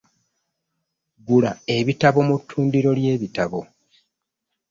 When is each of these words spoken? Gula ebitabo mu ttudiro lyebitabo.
Gula 1.25 1.51
ebitabo 1.77 2.19
mu 2.27 2.35
ttudiro 2.41 2.91
lyebitabo. 2.97 3.59